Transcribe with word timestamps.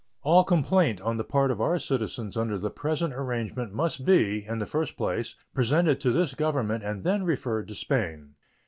All 0.23 0.43
complaint 0.43 0.99
on 0.99 1.17
the 1.17 1.23
part 1.23 1.51
of 1.51 1.61
our 1.61 1.77
citizens 1.77 2.35
under 2.35 2.57
the 2.57 2.71
present 2.71 3.13
arrangement 3.13 3.71
must 3.71 4.03
be, 4.03 4.43
in 4.43 4.57
the 4.57 4.65
first 4.65 4.97
place, 4.97 5.35
presented 5.53 6.01
to 6.01 6.09
this 6.11 6.33
Government 6.33 6.83
and 6.83 7.03
then 7.03 7.21
referred 7.23 7.67
to 7.67 7.75
Spain. 7.75 8.33